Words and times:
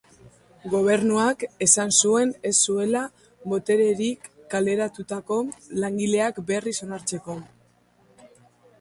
Gobernuak 0.69 1.43
esan 1.65 1.93
zuen 2.05 2.31
ez 2.51 2.53
zuela 2.71 3.03
botererik 3.53 4.27
kaleratutako 4.57 5.41
langileak 5.85 6.45
berriz 6.53 6.79
onartzeko. 6.91 7.43